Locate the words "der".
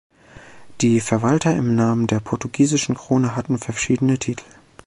2.07-2.19